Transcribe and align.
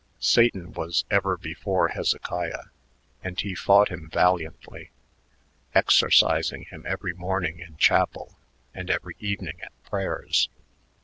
Satan 0.19 0.73
was 0.73 1.05
ever 1.11 1.37
before 1.37 1.89
Hezekiah, 1.89 2.69
and 3.23 3.39
he 3.39 3.53
fought 3.53 3.89
him 3.89 4.09
valiantly, 4.09 4.89
exorcising 5.75 6.63
him 6.63 6.83
every 6.87 7.13
morning 7.13 7.59
in 7.59 7.77
chapel 7.77 8.35
and 8.73 8.89
every 8.89 9.15
evening 9.19 9.59
at 9.61 9.73
prayers. 9.83 10.49